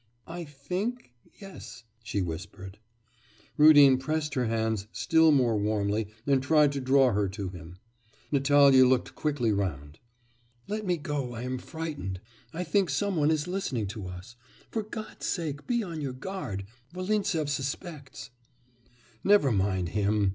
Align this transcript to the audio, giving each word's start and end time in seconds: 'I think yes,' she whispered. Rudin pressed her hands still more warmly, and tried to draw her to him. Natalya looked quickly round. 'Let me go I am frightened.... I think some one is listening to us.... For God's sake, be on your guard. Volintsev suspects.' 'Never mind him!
'I 0.25 0.45
think 0.45 1.13
yes,' 1.39 1.83
she 2.01 2.23
whispered. 2.23 2.79
Rudin 3.55 3.99
pressed 3.99 4.33
her 4.33 4.47
hands 4.47 4.87
still 4.91 5.29
more 5.31 5.55
warmly, 5.59 6.07
and 6.25 6.41
tried 6.41 6.71
to 6.71 6.81
draw 6.81 7.11
her 7.13 7.29
to 7.29 7.49
him. 7.49 7.77
Natalya 8.31 8.83
looked 8.83 9.13
quickly 9.13 9.51
round. 9.51 9.99
'Let 10.67 10.87
me 10.87 10.97
go 10.97 11.35
I 11.35 11.43
am 11.43 11.59
frightened.... 11.59 12.19
I 12.51 12.63
think 12.63 12.89
some 12.89 13.15
one 13.15 13.29
is 13.29 13.47
listening 13.47 13.85
to 13.89 14.07
us.... 14.07 14.35
For 14.71 14.81
God's 14.81 15.27
sake, 15.27 15.67
be 15.67 15.83
on 15.83 16.01
your 16.01 16.13
guard. 16.13 16.65
Volintsev 16.91 17.47
suspects.' 17.47 18.31
'Never 19.23 19.51
mind 19.51 19.89
him! 19.89 20.29